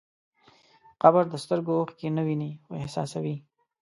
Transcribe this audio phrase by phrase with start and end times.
[1.01, 3.35] قبر د سترګو اوښکې نه ویني، خو احساسوي.